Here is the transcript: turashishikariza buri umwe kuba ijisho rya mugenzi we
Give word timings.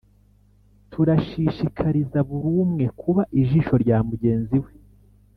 turashishikariza 0.91 2.19
buri 2.27 2.47
umwe 2.63 2.85
kuba 3.01 3.21
ijisho 3.41 3.75
rya 3.83 3.97
mugenzi 4.09 4.55
we 4.63 4.71